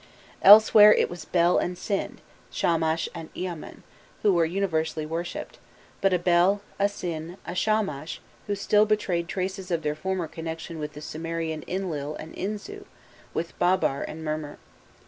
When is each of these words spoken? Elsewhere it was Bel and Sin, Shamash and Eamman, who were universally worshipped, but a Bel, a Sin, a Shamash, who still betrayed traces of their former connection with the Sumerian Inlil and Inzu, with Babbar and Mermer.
Elsewhere 0.41 0.91
it 0.91 1.11
was 1.11 1.25
Bel 1.25 1.59
and 1.59 1.77
Sin, 1.77 2.17
Shamash 2.49 3.07
and 3.13 3.31
Eamman, 3.35 3.83
who 4.23 4.33
were 4.33 4.45
universally 4.45 5.05
worshipped, 5.05 5.59
but 6.01 6.11
a 6.11 6.17
Bel, 6.17 6.61
a 6.79 6.89
Sin, 6.89 7.37
a 7.45 7.53
Shamash, 7.53 8.19
who 8.47 8.55
still 8.55 8.87
betrayed 8.87 9.27
traces 9.27 9.69
of 9.69 9.83
their 9.83 9.93
former 9.93 10.27
connection 10.27 10.79
with 10.79 10.93
the 10.93 11.01
Sumerian 11.01 11.61
Inlil 11.67 12.15
and 12.17 12.35
Inzu, 12.35 12.85
with 13.35 13.53
Babbar 13.59 14.01
and 14.01 14.23
Mermer. 14.25 14.57